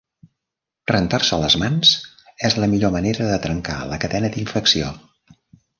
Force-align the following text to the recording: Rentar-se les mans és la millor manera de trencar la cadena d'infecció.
Rentar-se 0.91 1.39
les 1.43 1.57
mans 1.63 1.91
és 2.49 2.57
la 2.63 2.71
millor 2.75 2.95
manera 2.99 3.31
de 3.35 3.39
trencar 3.47 3.79
la 3.93 4.05
cadena 4.07 4.37
d'infecció. 4.37 4.93